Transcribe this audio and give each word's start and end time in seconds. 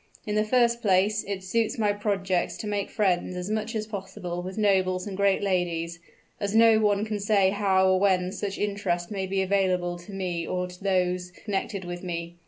In 0.25 0.33
the 0.33 0.43
first 0.43 0.81
place 0.81 1.23
it 1.27 1.43
suits 1.43 1.77
my 1.77 1.93
projects 1.93 2.57
to 2.57 2.65
make 2.65 2.89
friends 2.89 3.35
as 3.35 3.51
much 3.51 3.75
as 3.75 3.85
possible 3.85 4.41
with 4.41 4.57
nobles 4.57 5.05
and 5.05 5.15
great 5.15 5.43
ladies; 5.43 5.99
as 6.39 6.55
no 6.55 6.79
one 6.79 7.05
can 7.05 7.19
say 7.19 7.51
how 7.51 7.87
or 7.87 7.99
when 7.99 8.31
such 8.31 8.57
interest 8.57 9.11
may 9.11 9.27
be 9.27 9.43
available 9.43 9.99
to 9.99 10.11
me 10.11 10.47
or 10.47 10.65
to 10.65 10.83
those 10.83 11.29
connected 11.29 11.85
with 11.85 12.01
me. 12.01 12.37